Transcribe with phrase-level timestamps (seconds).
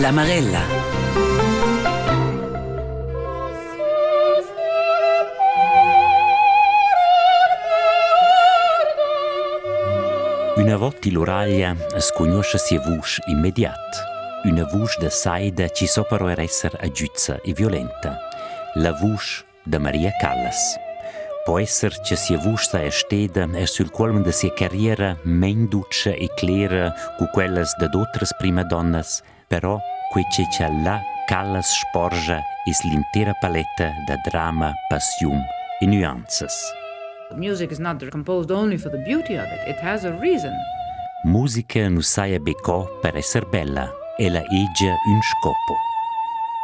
[0.00, 0.62] La Marella.
[10.56, 13.76] Una volta l'oraglia sconosce sia voce immediat.
[14.44, 18.18] Una voce de saida ci sopra essere aggiuzza e violenta.
[18.76, 20.78] La voce de Maria Callas.
[21.44, 26.16] Può essere che sia vusta e steda e sul colmo de sia carriera men duce
[26.16, 29.78] e clera cu quelles de d'altras prima donnas, però
[30.18, 35.46] c'è c'è la Callas sporge is l'intera paletta da drama, passione
[35.78, 36.52] e nuances.
[37.36, 40.52] Music is not composed only for the beauty of it, it has a reason.
[41.22, 45.78] Musica nu saia becò per essere bella, e la egia un scopo.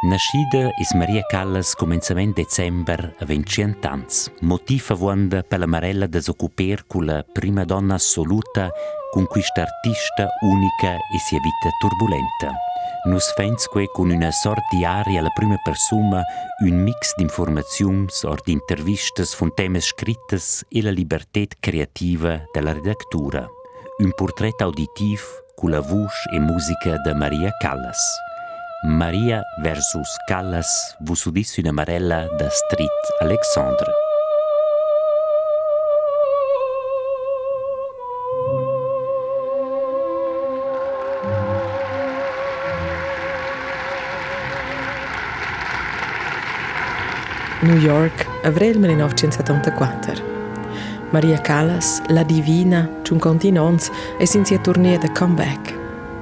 [0.03, 6.85] Nascida is Maria Callas començament december a 20 ans, motiv avonda per la Marella desoccuper
[6.85, 8.69] cu la prima donna assoluta
[9.09, 12.66] con questa artista unica e sia vita turbulenta.
[13.07, 16.21] Nus fensque con una sort diaria alla prima persona
[16.59, 23.47] un mix d'informazions or d'intervistas von temes scrittes e la libertà creativa della redactura.
[23.99, 25.21] Un portrait auditiv
[25.55, 28.01] con la voce e musica de Maria Callas.
[28.83, 34.06] Maria versus Callas vus udis una marella da Street Alexandre.
[47.67, 50.23] New York, avril 1974.
[51.11, 55.73] Maria Callas, la divina, giun continons, e sin sia tournée de comeback.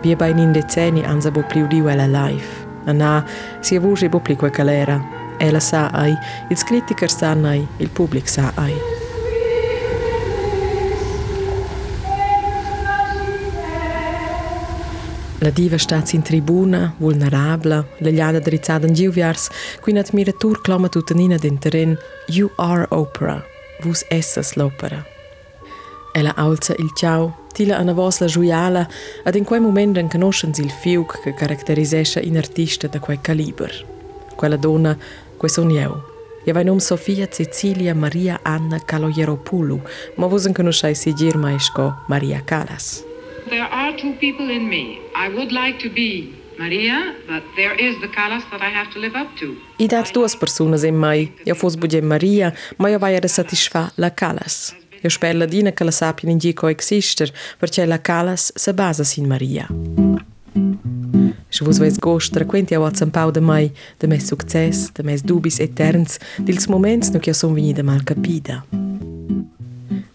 [0.02, 2.66] Bia bei in decenni ansa bo pliu diu ella live.
[2.86, 3.24] Anna,
[3.60, 5.00] sia voce bo pli quel calera.
[5.38, 6.18] Ella sa ai,
[6.50, 8.95] ils criticers sa ai, il public sa ai.
[15.46, 20.90] La diva stat in tribuna, vulnerabla, la gliada drizzada in giuviars, qui un admiratur clama
[20.90, 21.96] tutanina d'interen
[22.26, 23.46] You are opera,
[23.84, 25.06] vus essas l'opera.
[26.14, 28.88] Ella alza il ciao, tila ana vos la giuiala,
[29.24, 33.72] ad in quei moment en conoscens il fiug che caratterisesce in artista da quei caliber.
[34.36, 34.98] Quella donna,
[35.38, 36.02] quei son eu.
[36.46, 39.80] Ja vai num Sofia Cecilia Maria Anna Caloieropoulou,
[40.16, 43.14] ma vos conoscei si gir maesco Maria Callas.
[43.56, 45.00] There are two people in me.
[45.16, 49.00] I would like to be Maria, but there is the Callas that I have to
[49.00, 49.56] live up to.
[49.80, 51.32] I dat duas personas in mai.
[51.46, 54.76] Ja fos budge Maria, ma ja vai a satisfa la Callas.
[55.02, 59.26] Ja spella dina che la sapien in gi coexister, perché la Callas se basa sin
[59.28, 59.68] Maria.
[61.50, 65.22] Se vos veis gostra, quenti a wat pau de mai, de mes success, de mes
[65.22, 68.66] dubis eterns, dils moments no che son venida mal capida.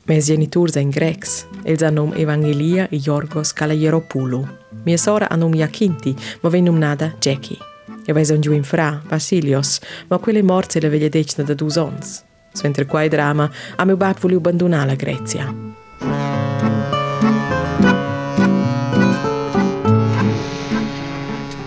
[0.04, 4.46] Mes genitors en grecs, els han nom Evangelia e Yorgos Calaieropoulou.
[4.84, 7.58] Mia sora ha nom Jacinti, ma ven nom nada Jackie.
[8.06, 9.78] E vais un giù in fra, Vasilios,
[10.08, 12.24] ma quelle morze la veglia decna da dus ons.
[12.52, 15.54] Sventre quai drama, a meu bab voliu abandonar la Grecia.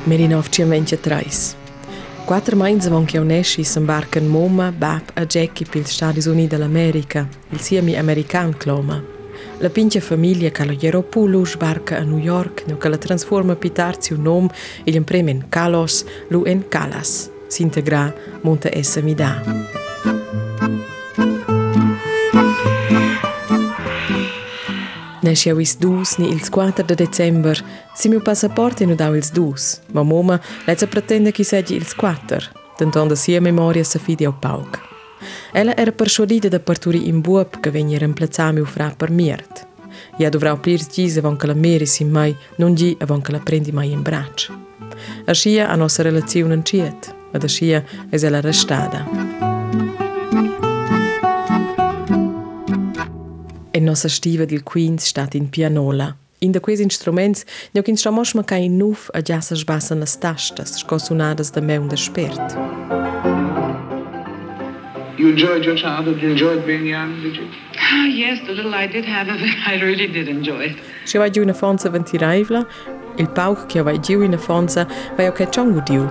[0.03, 1.61] Merinov 1923.
[2.25, 7.59] Quattro mainz avon che unesci s'embarcan Moma, Bab e Jackie pils Stati Uniti dell'America, il
[7.59, 9.22] siemi american cloma.
[9.63, 14.49] La pincha famiglia Caloieropoulou sbarca a New York, no che la transforma pitarzi un nom
[14.83, 17.29] e gli impremen Kalos, lu en Kalas.
[17.47, 19.41] S'integra monta essa mida.
[25.21, 27.63] Nesce au is dus ni ils 4 de december,
[27.95, 32.51] si miu passaporte nu dau ils dus, ma moma lezza pretende chi seggi ils 4,
[32.75, 34.92] tenton da sia memoria sa fidi au pauc.
[35.53, 39.73] Ela era persuadida da partura em boa porque vinha reemplaçar meu frá por merda.
[40.19, 43.39] E a dobrar plir dias avon que ela merece mãe, não dia avon que ela
[43.39, 44.53] prende mãe em braço.
[45.25, 46.95] Assim a nossa relação não tinha,
[47.31, 49.05] mas assim é ela arrestada.
[53.73, 56.15] E nossa estiva del queens está em pianola.
[56.41, 60.83] Ainda com esses instrumentos, não que estamos a cair novo a jassas bassas nas tastas,
[60.83, 63.02] consonadas da mão desperta.
[65.23, 66.21] You enjoyed your childhood?
[66.21, 67.47] You enjoyed being young, did you?
[67.79, 70.77] Ah, yes, the little I did have of it, I really did enjoy it.
[71.05, 72.67] Se vai giù una fonza venti raivla,
[73.15, 74.85] il pauc che vai giù in fonza,
[75.15, 76.05] vai o che chongu diu.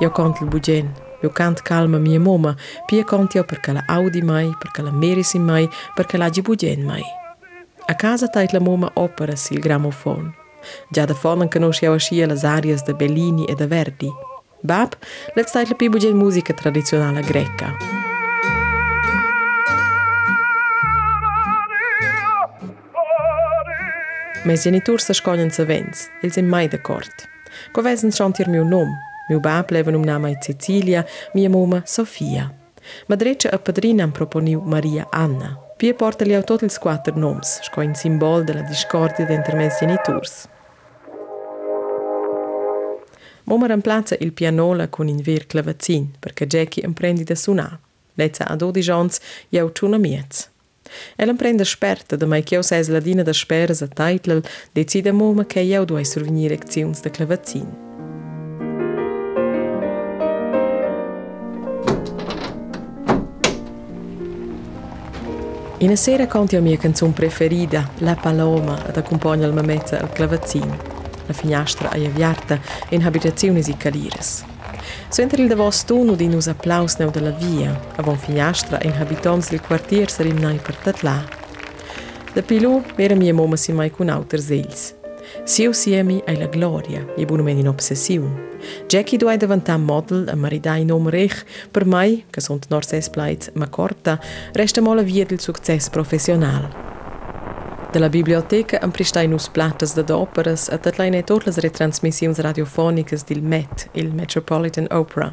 [0.00, 0.92] Io conto il bugen.
[1.22, 5.38] Io canto calma mia mamma, pia conto io perché la audi mai, perché la merisi
[5.38, 7.04] mai, perché la gibugen mai.
[7.86, 10.37] A casa tait la mamma opera sil gramofon.
[10.90, 14.10] Già da fonan conosce io ascia le arias de Bellini e de Verdi.
[14.62, 14.94] Bab,
[15.34, 17.76] let's tait la pibugen musica tradizionale greca.
[24.44, 27.28] Mes genitori sa scoglian savens, ils sind mai d'accord.
[27.72, 28.88] Co vesen chantir miu nom.
[29.28, 32.50] Miu bab leva num nama Cecilia, mia moma Sofia.
[33.06, 35.67] Madreccia a padrina am proponiu Maria Anna.
[35.78, 40.48] Via porta li autot ils quattro noms, sco in simbol della discordia d'entre mes genitors.
[43.44, 47.78] Moma remplaza il pianola con un ver clavazzin, perché Jackie imprendi da suonare.
[48.14, 49.10] Lezza a 12 anni
[49.50, 50.50] e autunna e miez.
[51.14, 54.42] El imprende sperta, da mai che io sei sladina da sperza, title,
[54.72, 57.87] decide Moma che io due survenire lezioni da clavazzin.
[65.80, 70.76] In sera canti a mia canzone preferita, La Paloma, ad accompagna il mamezza al clavazin.
[71.26, 72.58] La finestra è aviata
[72.88, 74.44] in abitazioni e calires.
[75.08, 79.60] Suenter il davos tono di nus applaus neu della via, avon finestra in habitants del
[79.60, 81.24] quartier sarim nai per tatla.
[82.32, 84.97] Da pilu vera mia moma si mai cun auters ells.
[85.44, 88.46] Siusiemi ai la gloria, e bunumen in obsessiun.
[88.86, 92.84] Jackie duai davanta model e a marida in nom rech, per mai, che sunt nor
[92.84, 94.20] ses plaits ma corta,
[94.52, 96.68] resta mola via del succes professional.
[97.92, 103.24] De la biblioteca empristai nus platas da d'operas e tatlain e tot las retransmissions radiofoniques
[103.24, 105.32] del MET, il Metropolitan Opera.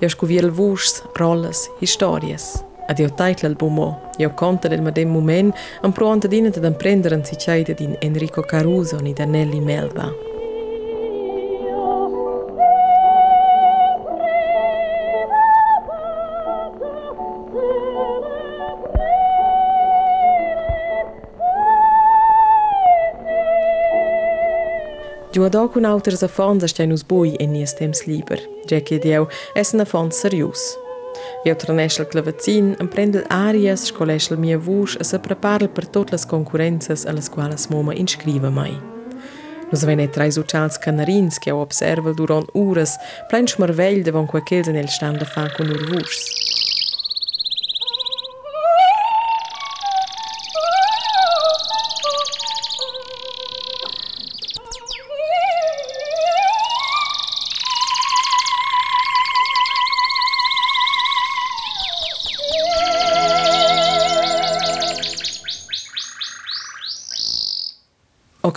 [0.00, 2.71] Iascu viel vus, rolles, historias.
[2.86, 7.24] Adiottait l'albumo, io jo conta del medem moment, am pronta di te dan prendere un
[7.24, 10.12] sicciaite din Enrico Caruso ni Danelli Melba.
[25.32, 29.80] Gjuado kun autër zë fondës që në zboj e njës tems liber, gjekje djev esë
[29.80, 30.66] në fondë serius.
[31.44, 37.04] Io traneschel clavazin, emprendel arias, scoleschel mia vusch e se preparel per tot las concurrenzas
[37.04, 38.78] a las qualas moma inscriva mai.
[39.72, 42.94] Nus vene trai socials canarins che au observel durant uras,
[43.28, 46.41] plein schmarvegl devon quaquels en el stand da fa con ur vuschs.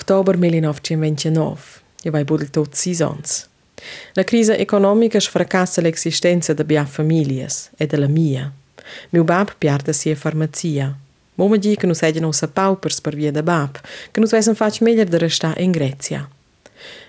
[0.08, 1.82] Oktober 1929.
[2.04, 3.48] Io vai budel tot sis ans.
[4.14, 8.54] La crisi economica sfracassa l'existenza de bia familias e de la mia.
[9.10, 10.96] Miu bab piarda sia farmazia.
[11.36, 13.82] Moma di che nus eggen ossa paupers per via de bab,
[14.12, 16.30] che nus vesen fac meglier de resta in Grecia.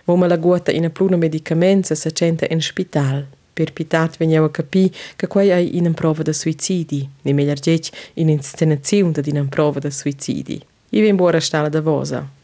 [0.05, 3.27] Moma la guota in a pluna medicaments se centa in spital.
[3.53, 7.91] Per pitat veniau a capi che quai ai in prova de suicidi, ni meglier gec
[8.15, 10.65] in inscenazione de in prova de suicidi.
[10.89, 12.36] I ven buora stala da vosa.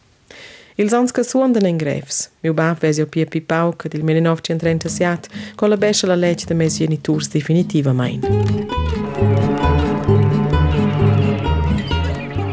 [0.77, 2.31] Ils ans che suondan in grefs.
[2.41, 6.55] Miu bab vesi o pia pipau che del 1937 con la bescia la legge de
[6.55, 8.21] mes geniturs definitivamain.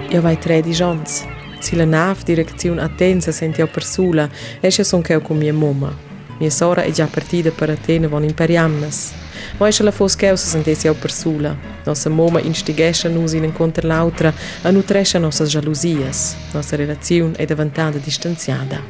[0.09, 1.25] Io vai 13 ans.
[1.59, 4.29] Si la nav direzione Atenza senti per sula,
[4.59, 6.08] esce son che con mia mamma.
[6.39, 9.13] Minha sora é já partida para Atena von imperiamnas.
[9.59, 11.57] Mas ela fosse que sentesse ao persula.
[11.85, 16.37] Nossa moma instigesce nos em encontrar a outra, a nutresce nossas jalusias.
[16.53, 18.81] Nossa relação é de davantada distanciada.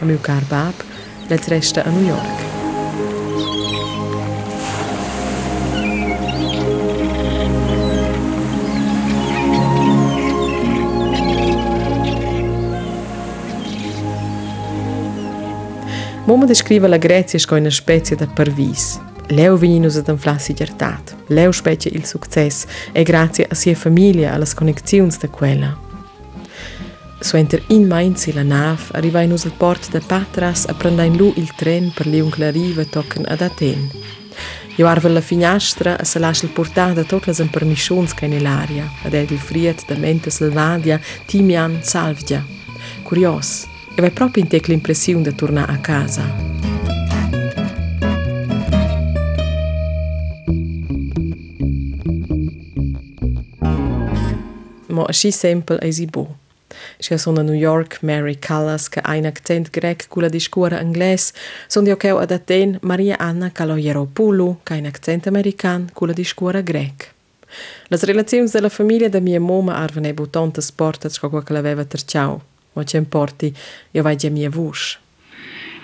[0.00, 0.74] A meu caro Bab,
[1.30, 2.63] lhe resta a New York.
[16.26, 18.98] Moma descrive la Grecia come una specie di parvis.
[19.28, 21.14] Leo veninus ad inflassi gertat.
[21.26, 25.78] Leo specie il succes e grazie a sia famiglia alle connessioni da quella.
[27.20, 31.30] Suenter in Mainz la nav arrivai nus al port de Patras a prendere in lu
[31.36, 33.90] il tren per liun che la riva tocken ad Aten.
[34.76, 38.90] Io arva la finestra e se lascia il portare da tutte le impermissioni che nell'aria,
[39.02, 42.44] ed il friet da mente selvadia, timian, salvia.
[43.02, 43.66] Curios,
[43.96, 46.52] e vai proprio in te l'impressione di tornare a casa.
[54.88, 56.38] Ma así sempre è si bo.
[56.98, 60.80] C'è sono a New York Mary Callas che ha un accent grec con la discura
[60.80, 61.32] inglese,
[61.66, 66.14] sono io che ad Aten Maria Anna Caloyeropoulou che ha un accent americano con la
[66.14, 67.12] discura grec.
[67.88, 72.53] Le relazioni della famiglia da mia mamma arvano tante sporte che l'aveva terciao.
[72.74, 73.52] Ma c'è importi,
[73.90, 74.98] io vai già mia voce.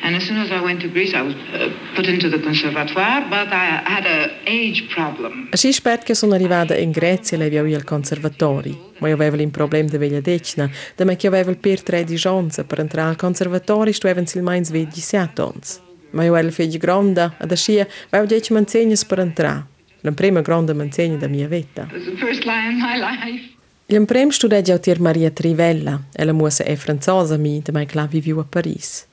[0.02, 3.26] And as soon as I went to Greece, I was uh, put into the conservatoire,
[3.28, 5.48] but I had an age problem.
[5.50, 8.88] Así spert che sono arrivata in Grecia e avevo il conservatori.
[9.00, 12.16] ma io avevo un problema di veglia decina, da me che avevo per tre di
[12.16, 15.80] chance per entrare al conservatorio, sto avevo il mains vedi sette ans.
[16.12, 19.66] Ma io ero figlia grande, ed ascia avevo dieci manzegnas per entrare.
[20.00, 21.82] La prima grande manzegna della mia vita.
[21.82, 23.59] It was the first lie in my life.
[23.92, 28.06] Il primo studeggio tir Maria Trivella, e la musa è franzosa mi, da mai che
[28.08, 29.04] viviu a Paris.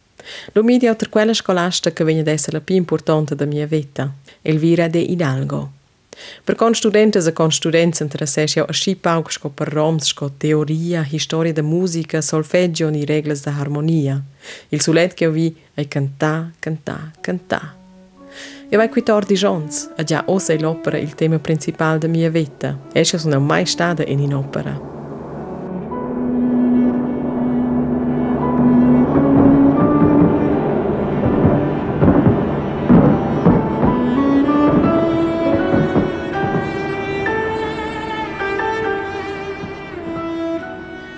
[0.52, 3.66] Lo mi di altra quella scolasta che venne ad essere la più importante della mia
[3.66, 5.72] vita, Elvira de Hidalgo.
[6.44, 11.08] Per con studentes e con students interessessi a sci pauc sco per roms sco teoria,
[11.18, 14.22] storia da musica, solfeggio ni reglas da harmonia.
[14.70, 17.77] Il sulet che vi è cantà, cantà, cantà.
[18.70, 22.78] Io vai 14 anni e già osa l'opera il tema principale della mia vita.
[22.92, 24.96] E io sono mai stata in un'opera.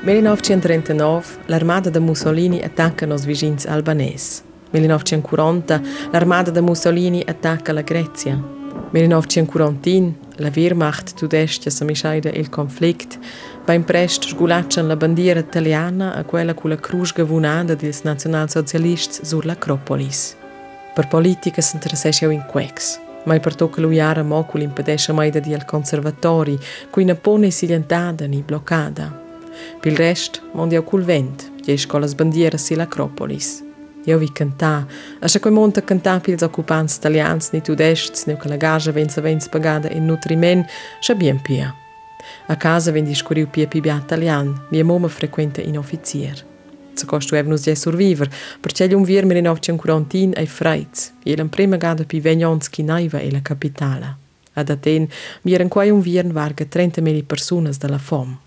[0.02, 4.49] Nel 1939 l'armata de Mussolini attacca nos vicins albanesi.
[4.70, 8.58] 1940 l'armata de Mussolini attacca la Grecia.
[8.92, 13.20] 1941 la Wehrmacht tudestia samischaida il conflict.
[13.66, 19.46] Beim prest sgulaccian la bandiera italiana a quella con la cruz gavunada dels nazionalsocialists sur
[19.46, 20.36] l'Acropolis.
[20.94, 23.00] Per politica s'interessesce in quex.
[23.26, 26.58] mai per tocca lui ara mocul impedesce mai da di al conservatori,
[26.90, 29.28] cui ne pone silientada ni bloccada.
[29.80, 33.69] Pil rest, mondi au cul vent, giesch con las bandieras si l'Acropolis.
[34.10, 34.88] eu vi cantà.
[35.22, 40.06] Așa că monta cantà pils ocupanți italians, ni tudești, ne calagaja venza venz pagada in
[40.06, 40.66] nutrimen,
[41.00, 41.76] și bien pia.
[42.48, 46.46] A casa vendi scuriu pia pibia italian, mia mama frequente in officier.
[46.94, 51.40] Să costu evnus de survivor, perché un virmer in ovce in quarantin ai freiz, el
[51.40, 54.18] în prima gada pi venionski naiva e la capitala.
[54.54, 55.10] Ad Aten,
[55.42, 58.40] mi eran quai un viern varga 30.000 personas dalla FOM.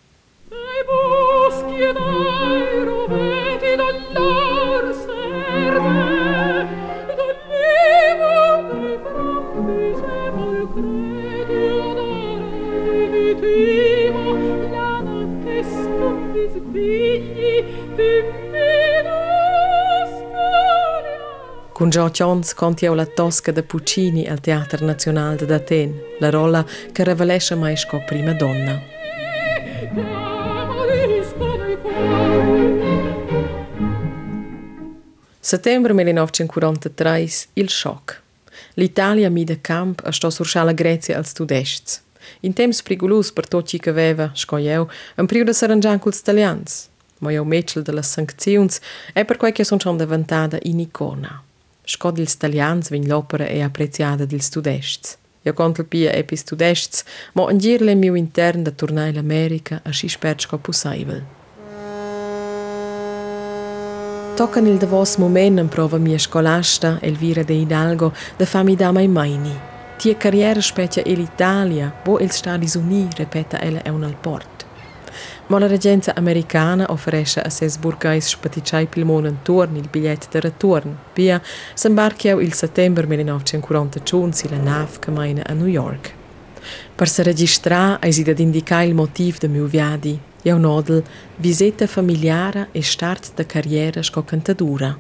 [0.51, 2.72] Ei buschi dai
[21.83, 27.03] Con Gio Chons conti la Tosca de Puccini al Teatro Nazionale d'Aten, la rolla che
[27.03, 28.81] rivelesce mai sco prima donna.
[35.41, 38.23] Settembre 1943, il shock.
[38.75, 42.01] L'Italia mi de camp a sto surschà la Grecia als tudests.
[42.43, 46.21] In temps prigulus per tot chi che aveva, sco eu, un priu de s'arrangian culs
[46.21, 46.92] italians.
[47.23, 48.81] Ma eu metchel de las sancziuns
[49.15, 51.43] e per quai che son schon diventata in icona.
[51.85, 55.19] Sco dils italians vegn l'opera e appreziata dils tudests.
[55.43, 59.81] Io conto pia epis tudests, ma in gir le miu intern da tornare in America
[59.85, 61.41] a si spert sco possibile.
[64.37, 69.07] Tocan il davos moment in prova mia scolasta, Elvira de Hidalgo, da fami da mai
[69.07, 69.55] maini.
[69.99, 74.52] Tia carriera specchia e l'Italia, bo il Stati Uniti, repeta ella è un al port.
[75.53, 80.41] Ma la regenza americana offresce a ses burgais spaticai pil mon intorno il biglietto de
[80.41, 80.97] retorno.
[81.13, 81.43] Pia
[81.75, 86.15] s'imbarchiau il settembre 1941 si la nav che a New York.
[86.95, 91.05] Per se registrare e si ad indicare il motivo de mio viadi, io nodel
[91.37, 94.99] visita familiare e start de carriera sco cantadura.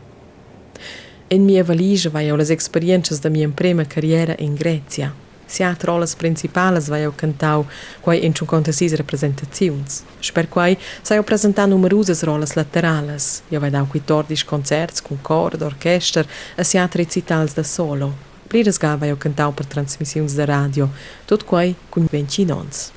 [1.28, 5.31] In mia valigia vai eu las experiences da mia prima carriera in Grecia.
[5.52, 7.66] Sia rolas principales vai eu cantau
[8.00, 10.02] quai in 56 representazions.
[10.18, 13.42] Sper quai sai eu presentar numerosas rolas laterales.
[13.50, 18.14] Io vai dau 14 concerts con cor, d'orchester e sia recitals da solo.
[18.48, 20.88] Pliras ga vai eu cantau per transmissiuns da radio,
[21.26, 22.90] tot quai cun 20 nons.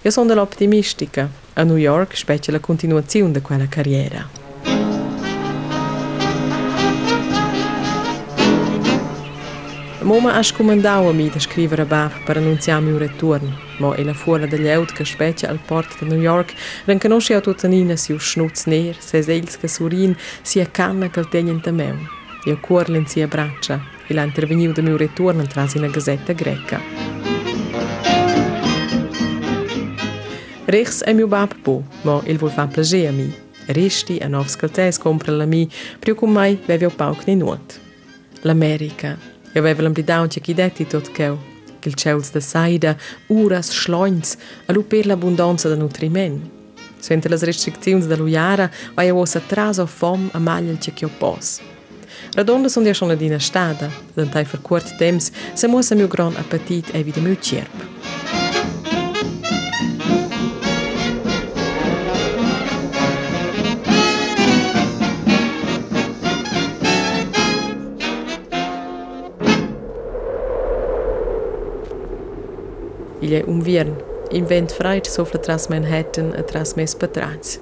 [0.00, 1.28] Io sono dell'optimistica.
[1.54, 4.37] A New York specie la continuazione di quella carriera.
[10.08, 13.94] Moma ha scomandau a mi da scrivere a Bab per annunziare il mio ritorno, ma
[13.94, 16.54] e la fuora degli aut che specie al porto di New York
[16.86, 21.20] riconosce a tutta nina si un schnutz ner, se els che surin sia canna che
[21.20, 21.94] il tegnen da meu.
[22.46, 26.80] Io cuor in sia braccia e l'ha interveniu da mio ritorno in una gazzetta greca.
[30.64, 33.30] Rechts è mio bab po, ma il vuol fa piacere a mi.
[33.66, 37.78] Resti a novs calzès compra la mi, più con mai veve o pauc ni nuot.
[38.40, 39.36] L'America.
[39.58, 41.36] Io avevo l'amplidau che chi detti tot cheu.
[41.80, 42.96] Che il ceus da saida,
[43.26, 44.36] uras, schloins,
[44.66, 46.48] a lu per l'abbondanza da nutriment.
[47.00, 51.08] Sente las restriczioni da luiara, vai a osa tras o fom a maglia il che
[51.08, 51.60] pos.
[52.34, 56.36] Radonda sono ja schon adina stada, dan tai per quart temps, se muosa mio gran
[56.36, 58.47] appetit e vide mio cerp.
[73.28, 73.96] Immobilie umwieren.
[74.30, 77.60] Invent freit sofle tras Manhattan e tras mes patraz.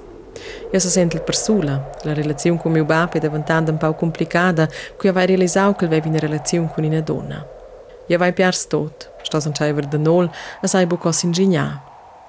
[0.71, 4.69] Io so sento il persula, la relazione con mio papà è diventata un po' complicata,
[4.97, 7.45] qui avevo realizzato che avevo una relazione con una donna.
[8.07, 10.29] Io avevo piarsi tutto, sto sentiva di noi,
[10.61, 11.81] e sai cosa ingegnare.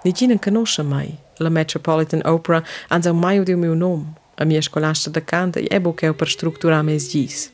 [0.02, 5.21] Nessuno conosce mai, la Metropolitan Opera anza mai udiu meu nome, a minha escolasta da
[5.21, 7.52] canta e é boqueu para estruturar mes dias.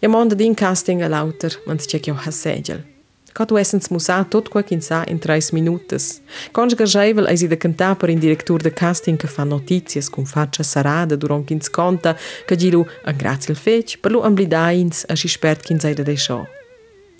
[0.00, 2.91] E manda de casting a lauter, man se check eu hasegel.
[3.32, 3.34] Hassegel.
[3.34, 6.20] Kad tu essens musa tot quel che sa in 3 minutos.
[6.52, 10.62] Cons gagevel eisi de cantar per in director de casting che fa notizias con faccia
[10.62, 15.28] sarada durant kins conta che gilu a grazie al fec per lu amblidains a si
[15.28, 16.46] spert kin sei de de show.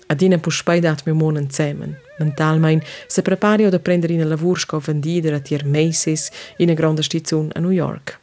[0.07, 1.99] Adina pu spaidat mio mon insieme.
[2.19, 7.01] Mentalmein se prepari da prendere in lavoro sco vendida a tier Macy's in una grande
[7.01, 8.22] stazione a New York.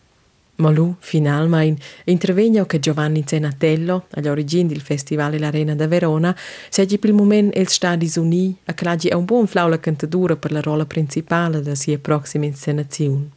[0.61, 6.37] Ma lui, finalmente, in intervegno che Giovanni Zenatello, agli origini del Festival L'Arena da Verona,
[6.69, 10.52] segge per il momento il Stati Uniti a clagi è un buon flaula cantatura per
[10.52, 13.31] la ruola principale della sua prossima inscenazione.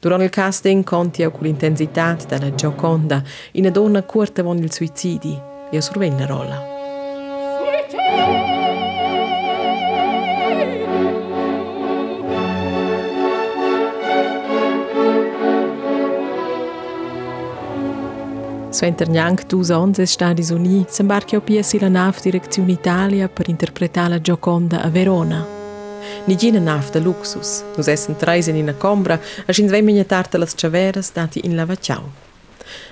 [0.00, 5.80] Durante il casting conti con l'intensità della gioconda, una donna corta con il suicidio e
[5.82, 6.62] sorveglia la ruola.
[7.58, 8.57] Suicidio!
[18.70, 24.88] 2011 è stati unì, s'imbarcò piesi la nave direzione Italia per interpretare la Gioconda a
[24.90, 25.46] Verona.
[26.26, 30.52] Nigina nave da luxus, nos essen traisen in una combra, a sin svei mignetarte las
[30.54, 32.02] ciaveras stati in lavacciau.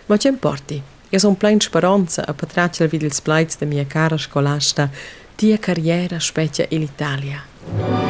[0.06, 4.16] Ma c'è importi, io sono plein speranza a patraccia vid il splites de mia cara
[4.16, 4.90] scolasta,
[5.34, 8.05] tia carriera specie in Italia.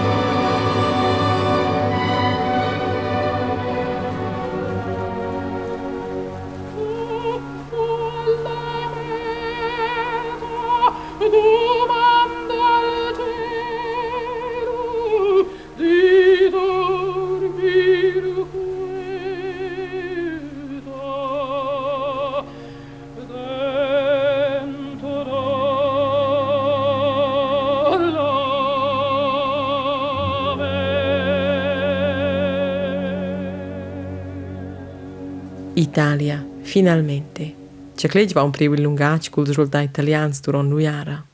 [35.97, 37.54] Italia, finalmente.
[37.95, 41.25] C'è che va un primo lungaggio col risultato italiano durante l'uiara.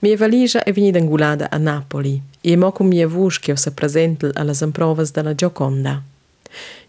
[0.00, 4.28] Mia valigia è venuta angulata a Napoli e mo con mia voce che si presenta
[4.34, 6.02] alle improvas della Gioconda.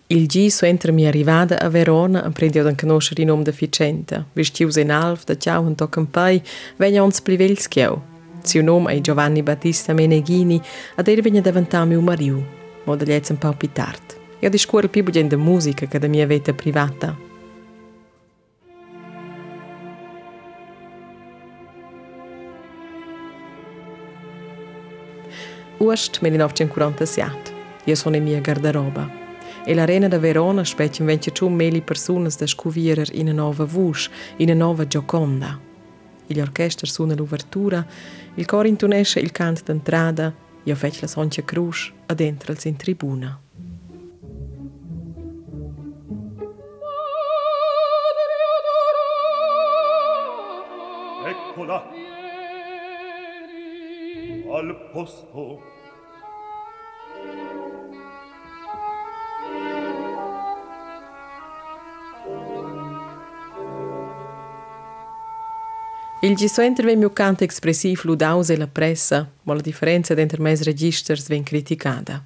[0.08, 4.26] Il G suentra mi arrivata a Verona e prendi a conoscere il nome di Ficenta.
[4.34, 6.42] Vestiu in alf, da ciao un tocco in pai,
[6.78, 8.02] vegna ons plivelskiau.
[8.42, 10.60] Suo nome è Giovanni Battista Meneghini
[10.96, 12.44] ed era vegna diventare mio marito,
[12.86, 14.17] ma da un po' più tardi.
[14.40, 17.16] Io discorro più di musica che della mia vita privata.
[25.78, 27.52] Ust 1947.
[27.86, 29.10] Io sono in mia garderoba.
[29.64, 30.64] E l'arena da Verona
[31.00, 35.60] invece ciò meli persone da scoprire in una nuova voce, in una nuova Gioconda.
[36.28, 37.86] L'orchestra suona l'ouvertura,
[38.36, 40.32] il coro intonesce il canto d'entrada,
[40.64, 43.40] io faccio la soncia cruz, adentro in tribuna.
[66.28, 71.26] Il gisso mio canto espressivo l'udausa e la pressa, ma la differenza dentro mes registers
[71.30, 72.22] viene criticata.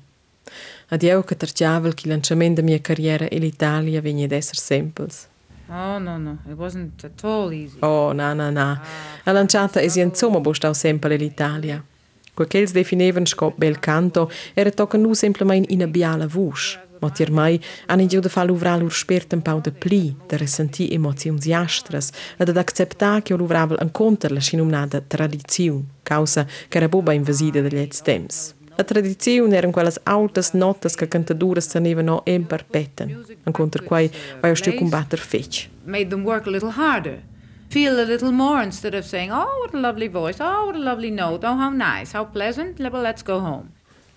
[0.87, 4.57] Ad io che terciava che il lanciamento della mia carriera in Italia venne ad essere
[4.57, 5.27] semplice.
[5.67, 6.39] Oh, no, no.
[6.49, 7.77] It wasn't at all easy.
[7.81, 8.81] Oh, na, na, na.
[9.23, 11.85] La lanciata è insomma bostau sempre l'Italia.
[12.33, 16.89] Quel che els definevano scop bel canto era tocca nu semplicemente in una biala voce.
[17.01, 20.93] Ma ormai hanno giù da fare l'uvrar lur spert un po' de pli, de ressentir
[20.93, 26.87] emozioni astras, ed ad acceptar che l'uvravel en conter la scinumnada tradizione, causa che era
[26.87, 28.53] boba invasida degli et temps.
[28.75, 34.09] La tradizione erano quelle alte note che cantaduras tenevano in perpeten, incontro quai
[34.39, 35.69] vai a stu combatter fece.
[35.83, 37.21] Made them work a little harder.
[37.69, 40.79] Feel a little more instead of saying, oh, what a lovely voice, oh, what a
[40.79, 43.71] lovely note, oh, how nice, how pleasant, let's go home.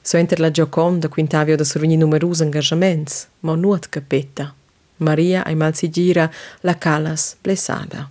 [0.07, 4.53] So enter la Gioconda quintavio da survegni numerosi engagements, ma nuot capetta.
[4.99, 8.11] Maria ai mal si gira la calas blessada.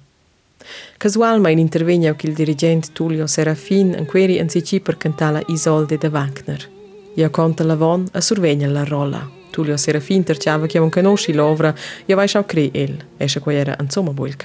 [0.98, 6.70] Casualmein intervegna il dirigente Tullio Serafin in queri in sici per cantare Isolde de Wagner.
[7.14, 9.30] Io conta la von a survegna la rolla.
[9.52, 11.76] Tullio Serafin terciava che non conosci l'ovra,
[12.06, 14.36] io vai a cre el, esce qua era insomma bo il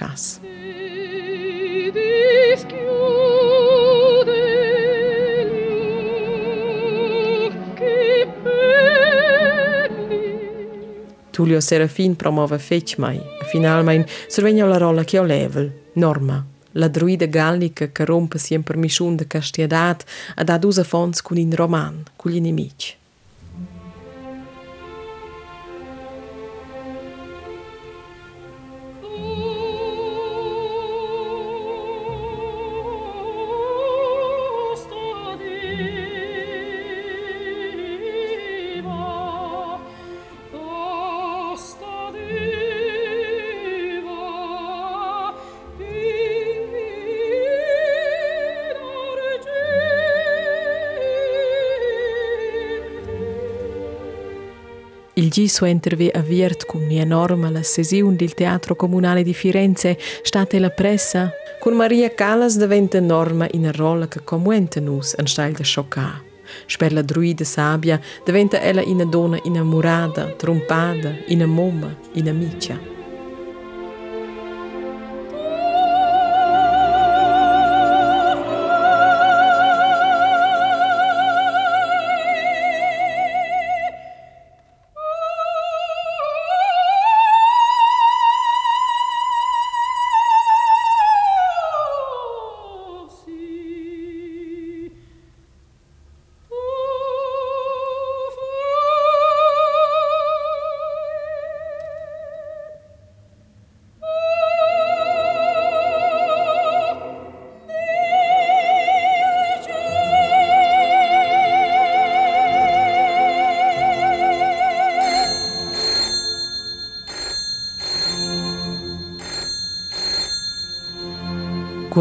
[11.39, 13.17] Tullio Serafin promove fetg mai,
[13.49, 16.45] finalmein survegna la rolla che o level, norma.
[16.73, 20.03] La druida gallica che rompe si in permisciun de castiedat
[20.35, 22.98] ad ad usa fons con in roman, con gli nemici.
[55.29, 60.57] Il Giso interve a Viert con un'enorme la sessione del Teatro Comunale di Firenze, state
[60.57, 65.51] la pressa, con Maria Callas diventa norma in una rolla che comuenta nus in stile
[65.51, 66.23] da scioccare.
[66.79, 72.98] Per la druida sabbia diventa ella una donna innamorata, trompata, una momma, una amica.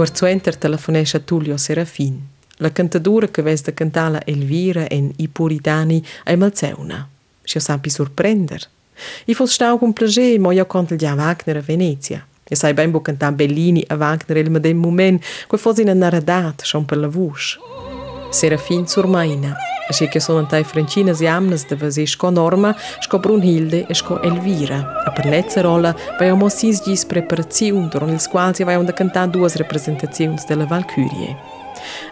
[0.09, 2.19] Quarzuenter telefonescha Tullio Serafin.
[2.57, 7.07] La cantadura che veste cantala Elvira en I Puritani è malzeuna.
[7.43, 8.67] Si sappi sorprender.
[9.27, 12.27] I fos stau con plager, mo io conto già Wagner a Venezia.
[12.43, 16.63] E sai ben bo cantar Bellini a Wagner il medem moment, que fos in narradat,
[16.65, 17.59] schon per la vush.
[18.31, 19.55] Serafin sur maina.
[19.89, 25.03] Así che sono tai francinas jamnas de vasi sco Norma, sco Brunhilde e sco Elvira.
[25.07, 29.29] A per lezza rolla vai mo sis gis preparaziun, durant ils quals vai onda cantar
[29.29, 31.37] duas representaziuns della Valkyrie.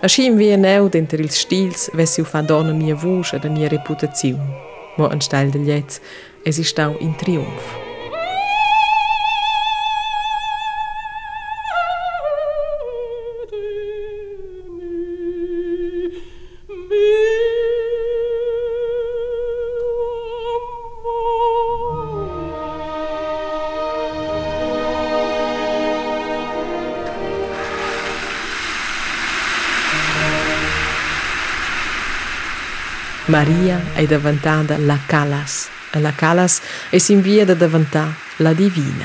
[0.01, 3.49] Así in via neu denter ils stils vessi u fa donna mia vusch e da
[3.49, 4.41] mia reputaziun.
[4.97, 6.01] Mo an steil del jetz,
[6.45, 7.86] es ist stau in Triumph.
[33.37, 39.05] Maria è diventata la Calas e la Calas è si invia da diventare la Divina.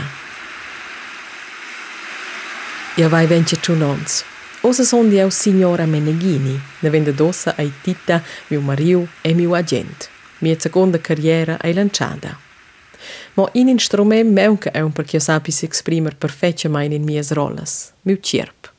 [2.96, 4.24] Io vai vence ciunons.
[4.62, 9.54] Osa son di au signora Meneghini, ne vende dossa ai Tita, mio mario e mio
[9.54, 10.08] agent.
[10.38, 12.40] Mia seconda carriera è lanciata.
[13.34, 17.92] Ma in instrument meunca è un perché io sapi si esprimere perfettamente in mie rollas,
[18.04, 18.71] mio cirp.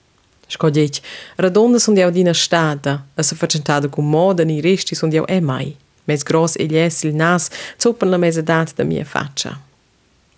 [0.52, 1.00] Scogliec,
[1.36, 5.40] radonda sunt jau dina stada, a se facentada cu moda ni resti sunt jau e
[5.40, 5.76] mai.
[6.04, 7.48] Mes gros e lies il nas
[7.80, 9.60] zoppen la mesedat da mia faccia.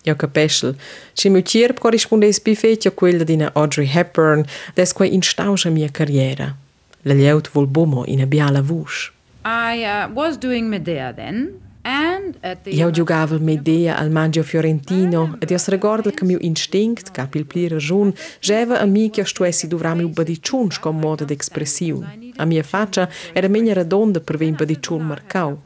[0.03, 0.75] Io capeschel,
[1.13, 6.55] ci meu cirp corrispondes bifetio quella dina Audrey Hepburn, des quai instauscha mia carriera.
[7.01, 9.11] La lieut vol bomo in a biala vush.
[9.43, 11.59] I uh, was doing Medea then,
[12.65, 17.45] Eu jogava medeia al mangio fiorentino ah, ed eu recordo que meu instinct, cap il
[17.45, 22.03] plira jun, geva a mi que eu estivesse dovrar meu badiciuns com modo de expressão.
[22.37, 25.61] A minha faccia era menos redonda per ver o badiciun marcau.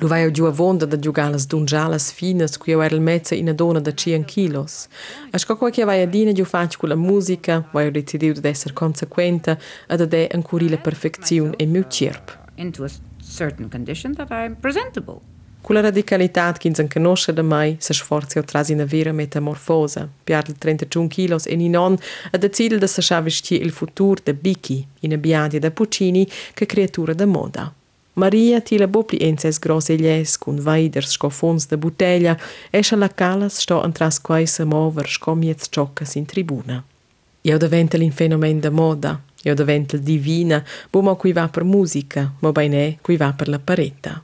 [0.00, 3.54] Lo vai giù a vonda da giugalas dungialas finas cui eu era il mezzo in
[3.54, 4.88] dona da 100 kilos.
[5.32, 8.48] A que che vai a dina giù faccio con la musica, vai ho decidiu di
[8.48, 12.36] essere conseguente ad adè ancora la perfeição e meu cerp.
[12.56, 12.88] Into a
[13.22, 15.20] certain condition that I'm presentable.
[15.64, 20.06] Con la radicalità che non conosce mai, si sforza trasi una vera metamorfosa.
[20.22, 21.96] Pierde 31 kilos e non
[22.32, 27.14] a decide di lasciare vestire il futuro da Biki, in abbiati da Puccini, che creatura
[27.14, 27.72] da moda.
[28.12, 32.36] Maria tila bopli ences grosse gles con vaiders sco fons de bottiglia,
[32.70, 36.84] esce la calas sto antras quaisa mover sco miez ciocas in tribuna.
[37.40, 42.52] Io diventa l'in fenomen da moda, io diventa divina, bumo qui va per musica, ma
[42.52, 44.22] bene qui va per la paretta.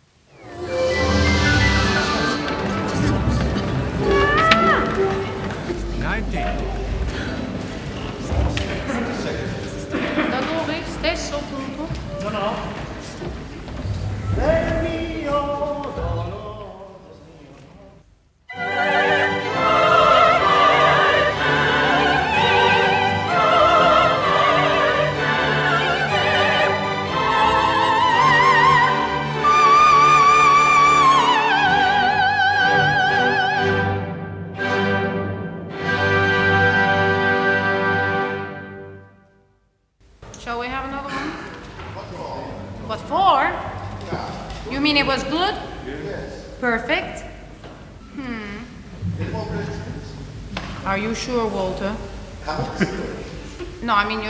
[6.10, 6.16] Da
[10.48, 11.82] går jeg stesso punto.
[12.22, 12.50] No, no.
[14.36, 14.99] Let me.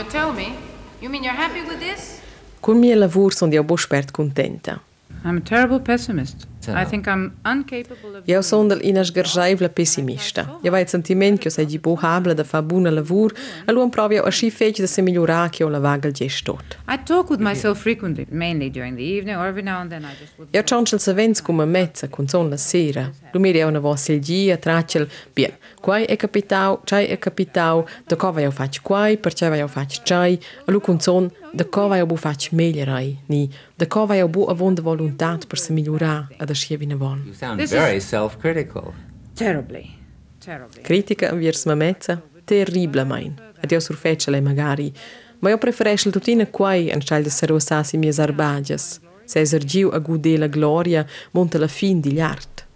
[0.01, 0.57] You tell me.
[0.99, 2.19] You mean you're happy with this?
[2.59, 4.81] Cun mio lavoro sono io bospert contenta.
[5.23, 6.47] I'm a terrible pessimist.
[6.67, 8.21] I think I'm incapable of...
[8.25, 10.59] Io sono dell'ina sgargiaivla pessimista.
[10.61, 13.33] Io vai il sentimento che sei di buhabla da fa buona lavoro
[13.65, 16.77] e lui provi a sci fece da se migliorare che ho la vaga il gestot.
[16.87, 20.13] I talk with myself frequently, mainly during the evening or every now and then I
[20.19, 20.53] just would...
[20.53, 23.09] Io ciancio il savens come mezza, con son la sera.
[23.31, 27.85] Lui mi rea una voce il dia, tracciel, bien, quai è capitau, c'hai è capitau,
[28.05, 32.05] da cova io faccio quai, perché io faccio c'hai, lui con son, da cova io
[32.05, 33.49] bu faccio migliorai, ni,
[33.81, 37.23] da cova io bu avon de volontà per se migliorare ad ascia vina von.
[37.25, 38.93] You sound very self-critical.
[39.33, 39.89] Terribly.
[40.37, 40.83] Terribly.
[40.83, 43.33] Critica vers me mezza, terribile mein.
[43.59, 44.93] Ed io surfeccia lei magari,
[45.39, 48.99] ma io preferisco tutina quai anstelle di serosassi mie arbagias.
[49.25, 52.67] Se esergiu a gude la gloria, monta la fin di l'art.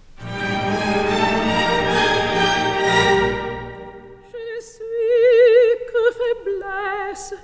[5.91, 7.35] Que faiblesse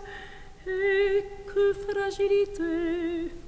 [0.65, 3.41] et que fragilité.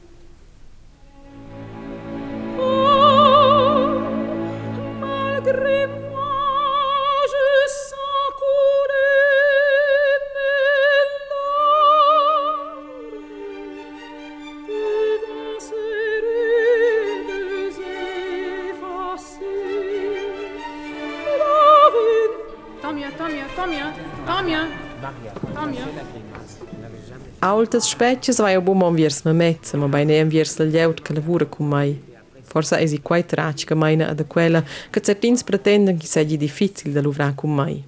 [27.39, 31.13] Altas specchias vai a buon viers me mezza, ma bei neem viers la lleut che
[31.13, 32.12] lavora con mai.
[32.53, 37.33] Forsa esi quai tragica maina ad quella che certins pretenden che seggi difficil da luvrar
[37.33, 37.83] cum mai.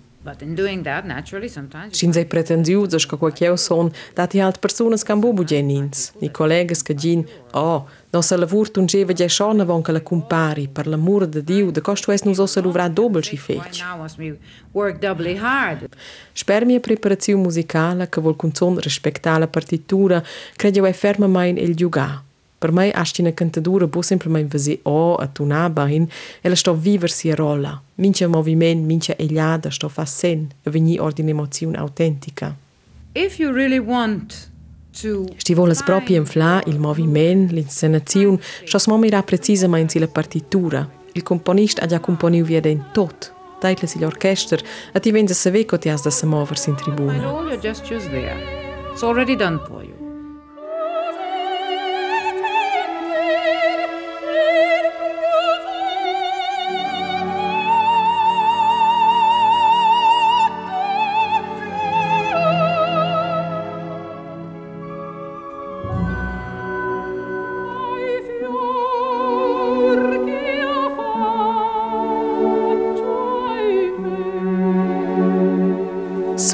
[1.92, 6.94] Sin sei pretendiuzas ca qualqueu son dati alt personas cam bubu genins, ni collegas ca
[6.94, 11.70] gin, oh, nossa lavur tungeva gie schon avon ca la compari, per l'amor de Diu,
[11.70, 13.84] de costu es nus ossa luvrar dobel si fetg.
[16.34, 20.24] Sper mia preparaziu musicala, ca vol cunzon respectar la partitura,
[20.56, 22.25] credeu e ferma main el giugar.
[22.58, 26.08] Per me asti una cantadura bu semplicemente vasi o a tunar bain,
[26.42, 27.82] e la sto viver sia rolla.
[27.96, 32.56] Mince moviment, mince egliada, sto fa sen, e veni ordine emozione autentica.
[33.14, 34.52] If you really want.
[34.92, 40.90] Sti volas proprio infla il moviment, l'inscenazione, sto smomira precisamente la partitura.
[41.12, 43.34] Il componista ha già componiu via den tot.
[43.60, 44.62] Taitles il orchester,
[44.94, 47.54] e ti venza se veco ti has da se moversi in Find tribuna.
[48.92, 49.95] It's already done for you.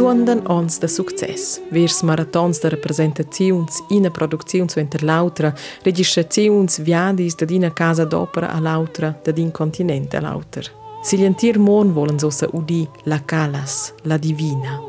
[0.01, 1.59] Suondan ons de success.
[1.69, 8.59] Vers maratons de representazions, ina produzione suenter l'autra, registrazions viadis da dina casa d'opera a
[8.59, 10.71] l'autra, da din continente a l'auter.
[11.03, 14.81] Silientir mon volen sosa udi la calas, la divina.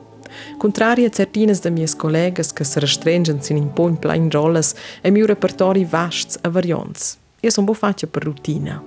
[0.56, 5.10] Contrari a certinas de mias collegas che se restrengen sin in pogn plain rollas e
[5.10, 7.18] miu repertori vasts a variants.
[7.40, 8.82] Io son bo faccia per rutina.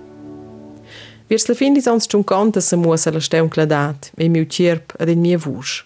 [1.28, 4.48] Virs la fin dis ons tschun conta se muas a la steun cladat, e miu
[4.50, 5.86] cirp ad in mia vusch.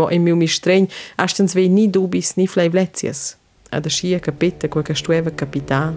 [0.00, 3.36] ma in mil streng, ashtan sve ni dubis ni fleivlezias.
[3.70, 5.96] Ad aschia capita quel che stueva capitan.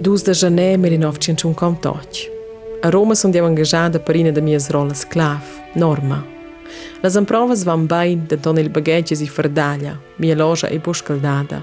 [0.00, 2.32] Dus de jané merinovčen čun kom toch.
[2.82, 5.42] A Roma sunt eu angajada per ina da mias rola sclav,
[5.74, 6.24] norma.
[7.02, 11.62] Las amprovas van bain de don il bagheges i fardaglia, mia loja e buscaldada.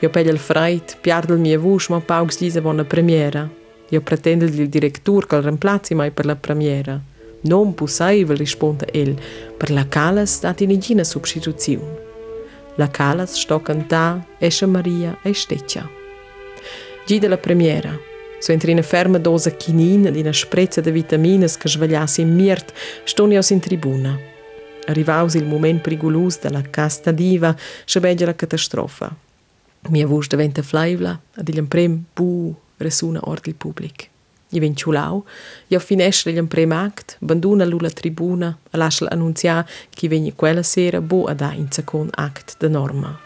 [0.00, 3.48] Jo pegl il freit, piardel mia vush ma paugs lisa bona premiera.
[3.90, 7.00] Jo pretendel il directur col remplazi mai per la premiera.
[7.42, 9.16] Non possibile, risponde el,
[9.56, 12.08] per la calas dati nigina substituzione.
[12.76, 15.88] La calas sto cantà, esce Maria e steccia.
[17.06, 17.98] Gi della premiera.
[18.38, 22.72] So entri una ferma dosa chinin di una sprezza di vitaminas che svegliassi in miert,
[23.04, 24.18] stoni aus in tribuna.
[24.86, 29.14] Arrivaus il moment perigolus della casta diva, scebegia la catastrofa.
[29.88, 34.08] Mia voce diventa flaivla, ed il prem bu resuna ordil public.
[34.50, 35.24] I ven ciulau,
[35.68, 41.00] io finestre il prem act, banduna l'ula tribuna, e lascia annunziare che vegni quella sera
[41.00, 43.18] bu a da in second act de norma.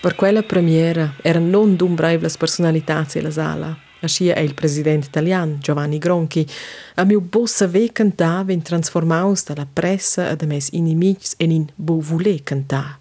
[0.00, 3.76] Per quella premiera erano non dumbraivlas personalità e la sala.
[4.00, 6.46] Ascia è il presidente italiano Giovanni Gronchi.
[6.94, 11.98] A mio bossa ve cantà ven transformaus dalla pressa ad mes inimics en in bo
[11.98, 13.00] voler cantà.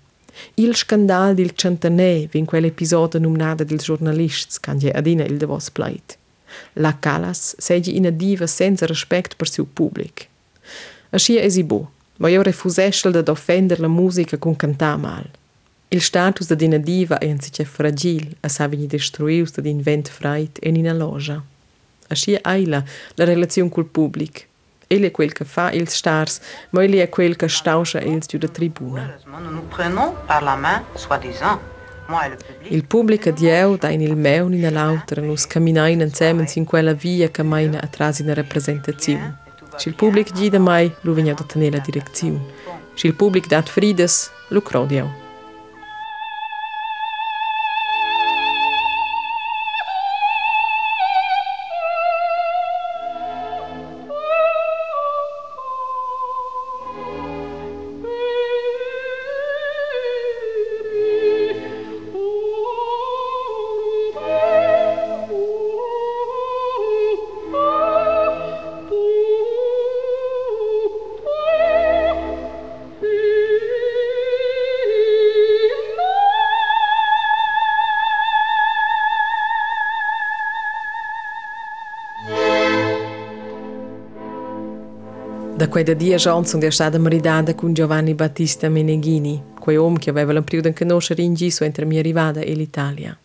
[0.55, 5.69] Il scandal dil centenè vin quell'episodio numnada dil giornalists can je adina il de vos
[5.69, 6.17] pleit.
[6.73, 10.27] La Calas segi ina diva senza respect per siu public.
[11.09, 15.27] Ascia esi bo, ma io refuseschel da offender la musica con cantà mal.
[15.89, 20.09] Il status da dina diva è anzice fragil, a sa savini destruius da din vent
[20.09, 21.41] freit en ina loja.
[22.07, 22.83] Ascia aila
[23.15, 24.47] la relazione col public–
[24.87, 28.37] Egli è quel che fa ils stars, ma egli è quel che stauscha ils giù
[28.37, 29.15] tribuna.
[32.61, 36.93] Il pubblico di eu da in il meu in l'altra nus camminain insieme in quella
[36.93, 39.37] via che maina atrás in rappresentazione.
[39.75, 42.39] Se il pubblico gli da mai, lu vigna da tenere la direzione.
[42.93, 45.24] Se il pubblico dat frides, lu crodiau.
[85.55, 90.33] Da quei dia Johnson è stata maridata con Giovanni Battista Meneghini, quei uomo che aveva
[90.33, 93.17] l'impressione di conoscere in giso entre mia arrivata e l'Italia.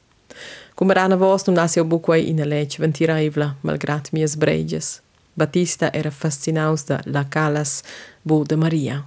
[0.75, 5.01] Come rana vos non nasce bu quei in legge ventiraivla, malgrat mie sbregias.
[5.33, 7.83] Battista era fascinaus da la calas
[8.23, 9.05] bu de Maria.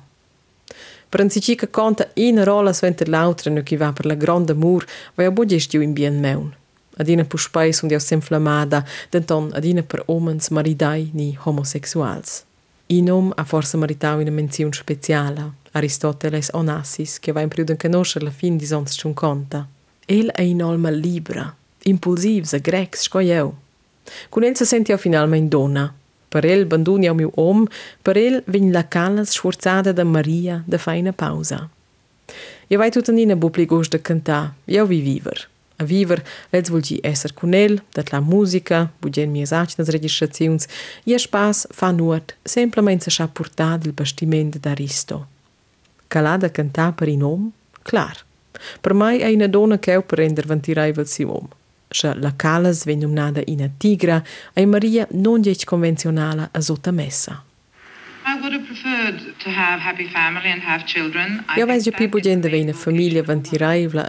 [1.08, 4.54] Per un sici che conta in rola sventer l'altra no chi va per la grande
[4.54, 6.54] mur, vai a bu gestiu in bien meun.
[6.98, 12.44] Adina pu spais und jaus inflamada, denton adina per omens maridai ni homosexuals.
[12.88, 18.26] Inom ha forse meritato una menzione speciale, Aristoteles Onassis, che va in più di conoscere
[18.26, 19.68] la fin di sons ciun conta.
[20.06, 23.54] El è in alma libera, impulsivs, grecs, scoieu.
[24.30, 25.94] Con el se sentia finalmente donna.
[26.28, 27.66] Per el banduni al mio om,
[28.02, 31.70] per el vegn la calas sforzata da Maria da fa una pausa.
[32.68, 35.52] Io vai tutta nina bupligos da cantà, io vi viver.
[35.78, 40.68] A viver, lets vulgi esser con el, dat la musica, bugen mie sacnas registraziuns,
[41.04, 45.28] ia spas fa nuot, semplamente sa portar del bastiment d'Aristo.
[46.08, 47.52] Calada cantà per in om?
[47.82, 48.24] Clar.
[48.82, 51.48] Per mai è una donna che per render ventiraivel si om.
[51.90, 57.44] Se la calas ven numnada ina tigra, ai Maria non diec convenzionala a sota messa.
[58.26, 61.44] I would have preferred to have happy family and have children.
[61.58, 63.42] Io veis that più is bugenda the ve una main famiglia vocation.
[63.42, 64.06] ventiraivla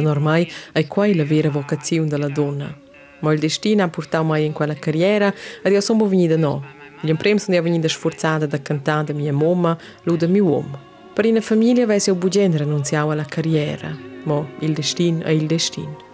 [0.00, 2.74] Da ormai è quai la vera vocazione della donna.
[3.20, 6.64] Ma il destino ha portato mai in quella carriera ed io sono venuta no.
[7.00, 10.78] Gli impremi sono venuta sforzata da cantare da mia mamma, lui da mio uomo.
[11.12, 13.94] Per una famiglia veis io bugenda rinunciato alla carriera.
[14.24, 16.11] Ma il destino è il destino.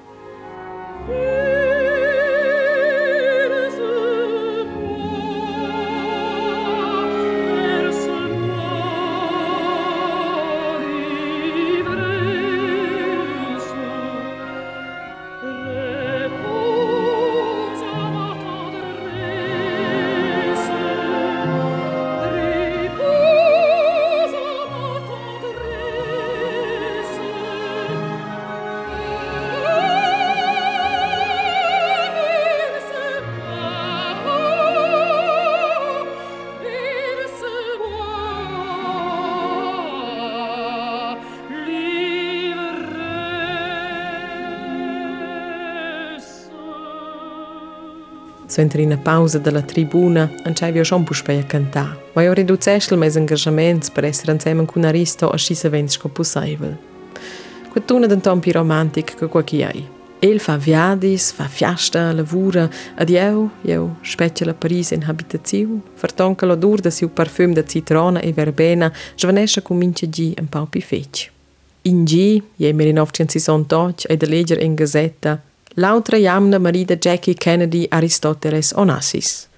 [48.61, 51.97] Entri in pausa della tribuna, ancai schon puspei a cantar.
[52.13, 56.09] Ma io riducesce il mes engagements per essere insieme con Aristo a scisa vents co
[56.09, 56.77] possibile.
[57.71, 59.97] Quatuna d'anton più romantic che qua chi hai.
[60.21, 66.45] El fa viadis, fa fiasta, lavura, ad eu, eu speccia la Paris in habitazione, fartonca
[66.45, 71.31] l'odor da siu parfum da citrona e verbena, svanesce comincia gi un po' più fece.
[71.83, 75.41] In G, je 1968, e da leggere in gazzetta,
[75.79, 79.49] l'altra jamna marida Jackie Kennedy Aristoteles Onassis.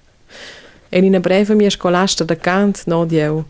[0.89, 3.43] E in breve mia scolasta da cant, no di eu.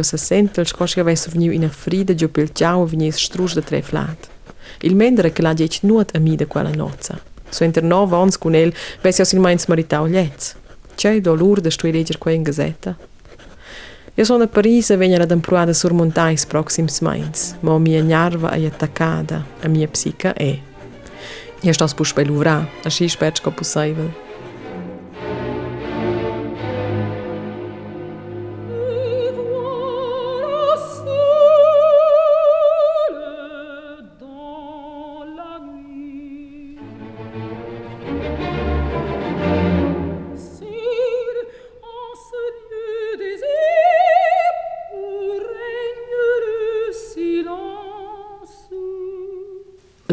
[0.00, 3.60] Se sento il scosci avesse veniu in a frida giù pel ciao venies strus da
[3.60, 4.28] tre flat.
[4.80, 7.20] Il mendere che la diec nuot a mi da quella nozza.
[7.48, 10.56] So inter nove ans con el, vesse io sin mains maritau liez.
[10.94, 12.96] C'è dolur da stui legger qua in gazzetta.
[14.14, 18.50] Io sono a Parigi e vengo ad impruada sur montais proxims mains, ma mia nerva
[18.50, 20.71] è attaccata, a mia psica è.
[21.62, 24.10] Ješta spusht pe luvra, është i shpejt que é possível.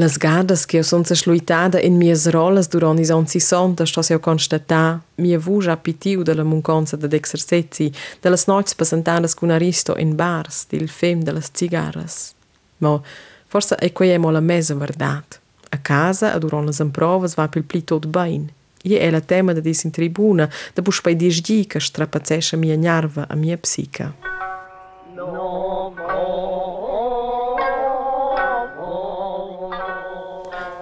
[0.10, 4.20] Las gadas che son se schluitada in mias rolas durant is anzi sonda sto se
[4.20, 9.94] constata mia vuja pitiu de la munconza de exercezi de las noits passentadas cun Aristo
[9.98, 12.34] in bars dil fem de las cigarras.
[12.78, 13.00] Ma
[13.48, 15.26] forse è quei emo la mesa verdad.
[15.70, 18.50] A casa, a las improvas, va pil pli tot bain.
[18.82, 22.58] Ie è la tema de dis in tribuna, da bus pai dis di che strapazzesce
[22.58, 24.39] mia gnarva a mia psica.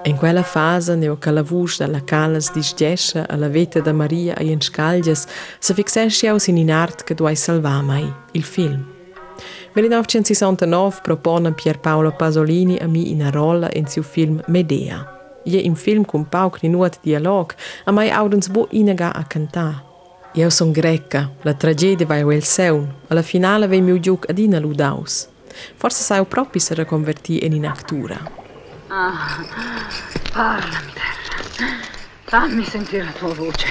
[0.07, 4.45] In quella fase, neo che la voce della calas disgesce alla vita da Maria e
[4.45, 8.85] in se fixesce aus in art che duai salvar mai, il film.
[9.73, 15.41] 1969 propone Pier Paolo Pasolini a mi in rolla in suo film Medea.
[15.43, 17.53] Je im film con pauc ni nuot dialog,
[17.83, 19.83] a mai audens bo inaga a cantar.
[20.35, 24.37] Io son greca, la tragedia vai o el seun, alla finale vei miu giuc ad
[24.37, 25.27] ina ludaus.
[25.75, 28.46] Forse sai proprio se reconvertì in inactura.
[28.89, 29.43] Ah,
[30.31, 31.77] parlami, terra.
[32.23, 33.67] Fammi sentire la tua voce.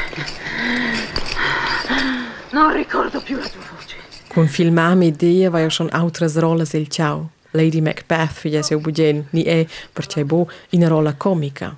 [2.51, 3.97] Non ricordo più la tua voce.
[4.29, 7.31] Con filmami idea vai schon outras rolas el ciao.
[7.53, 11.75] Lady Macbeth figlia seu bugen, ni è, perché bo, in una rola comica.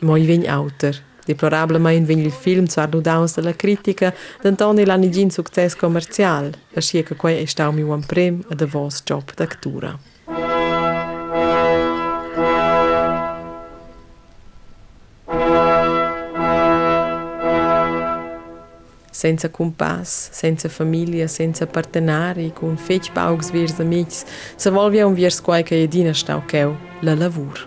[0.00, 0.94] Ma i vegn autor.
[1.24, 7.42] Deplorablemente vegn il film zwar ludaus della critica, d'Antoni l'anigin success commercial, ascia che quei
[7.42, 10.07] è stau mi un prem ad a vos job d'actura.
[19.18, 25.40] Senza compass, senza famiglia, senza partenari, con fetch paugs virs amics, se volvia un virs
[25.40, 27.66] quai che edina stau cheu, la lavur.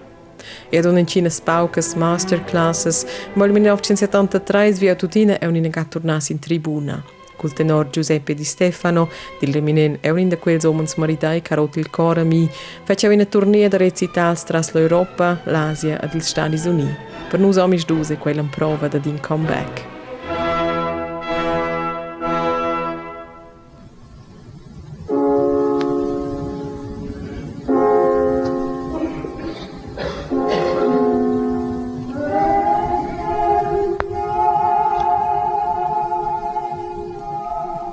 [0.70, 7.04] E ad unencinas paucas, masterclasses, ma il 1973 via tutina è un'inagat tornas in tribuna.
[7.36, 9.10] Col tenor Giuseppe Di Stefano,
[9.42, 12.50] dil reminen è un da quels omens maridai carot il cora mi,
[12.86, 16.96] faceva una tournée de recitals tras l'Europa, l'Asia ed il Stati Uniti.
[17.28, 19.91] Per nus omis duse quella prova da din comeback.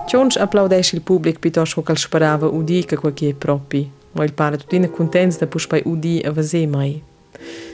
[0.08, 4.32] Cionch applaudesce il pubblic piuttosto che sperava udi che quel che è propi, ma il
[4.32, 7.02] pare tutti contenti da puspai udi a vase mai.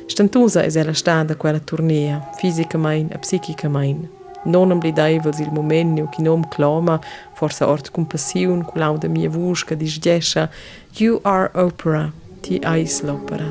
[0.06, 4.10] Stantusa è ella stata quella tournea, fisicamente e psichicamente.
[4.46, 6.98] Non am blidevels il momento che non clama,
[7.34, 10.50] forse ort compassione, con lauda mia voce che disgesce
[10.94, 12.10] You are opera,
[12.40, 13.46] ti ais l'opera.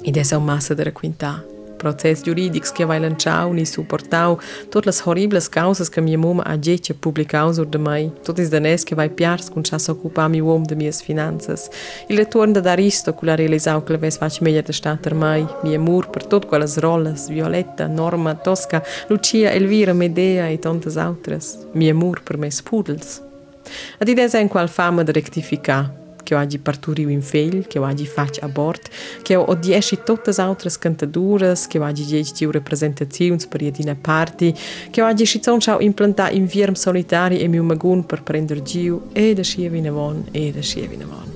[0.00, 1.44] Ed è un massa della quintà.
[1.80, 6.58] Prozess giuridics che vai lanciau ni supportau tot las horribles causas che mia mama ha
[6.58, 10.40] gece publicau sur de mai tot is danes che vai piars kun chas occupa mi
[10.40, 11.68] uom de mias finanzas.
[12.08, 16.10] Il retorn da Aristo cu la realisau che fac meglio de stater mai mi amor
[16.10, 22.22] per tot quellas rollas Violetta Norma Tosca Lucia Elvira Medea e tantas outras mi amor
[22.22, 23.22] per mes pudels
[23.98, 28.90] ad idea en qual fama de rectificar kjo agji parturiu infel, kjo agji faq abort,
[29.26, 33.96] kjo odjeshi tot të zautrës këntëdurës, kjo agji gjeqë që u reprezentacijunës për jetin e
[33.96, 34.52] parti,
[34.94, 38.36] kjo agji shicon që au implanta im solitari e mi u mëgun për për
[39.14, 41.30] e dhe shjevi në vonë, e dhe shjevi në vonë.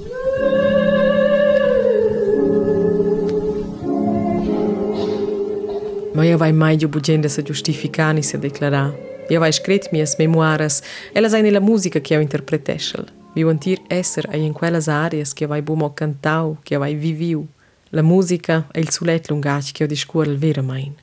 [6.14, 8.92] Moja jo vaj majgju bugjende se justifikani se deklara.
[9.30, 10.82] Jo Jeva i shkret mjes memuares,
[11.14, 13.23] ela zajnila muzika kjo interpreteshëllë.
[13.42, 17.46] Sentir esser ai in quelles areas che vai bumo cantau, che vai viviu.
[17.90, 20.94] La musica è il sulet lungac che io discuor il vera main.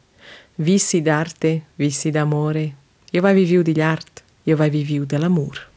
[0.56, 2.76] Vissi d'arte, vissi d'amore.
[3.12, 5.71] Io vai viviu di l'art, io vai viviu dell'amor.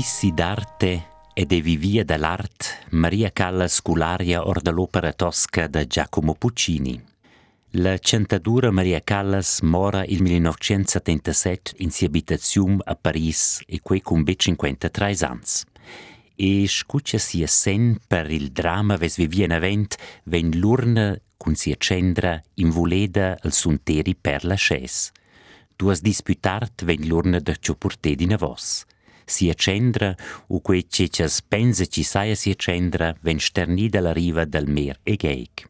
[0.00, 6.98] Vissi d'arte e de vivia dell'art Maria Callas Cularia or dell'opera tosca de Giacomo Puccini.
[7.72, 14.24] La centadura Maria Callas mora il 1977 in si abitazione a Paris e quei con
[14.24, 15.42] 53 anni.
[16.34, 21.76] E scuccia sia sen per il dramma ves vivia in avent ven l'urna con sia
[22.54, 25.12] in voleda al sunteri per la sces.
[25.76, 28.86] Tu has disputart ven l'urna de ciopurte di navos.
[29.30, 30.12] Sia cendra
[30.48, 34.98] u quei che cias pensa ci saia sia cendra ven sternida la riva del mer
[35.04, 35.68] e geik.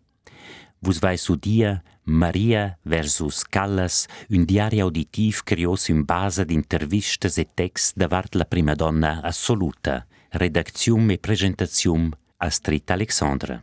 [0.78, 7.48] Vus vai su dia Maria versus Callas, un diario auditiv creos in base d'intervistas e
[7.52, 13.62] text davart la prima donna assoluta, redaczium e presentazium Astrid Alexandra.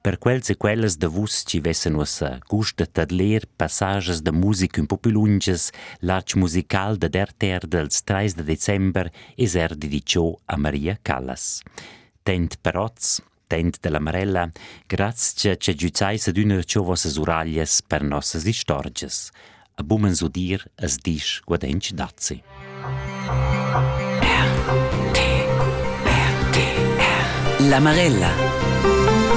[0.00, 4.22] per quels e quelles de vus ci vessen us a eh, gust de tadler passages
[4.22, 9.54] de music un popi lunges, l'arch musical de der ter dels 3 de december es
[9.54, 11.62] er dedicio a Maria Callas.
[12.22, 14.50] Tent peroz, tent de la Marella,
[14.86, 19.30] grazie ce giuzais ad una ciò vossas uraglias per nossas istorges.
[19.76, 22.42] A bumen zudir as dis guadenc dazi.
[27.68, 29.27] La Marella.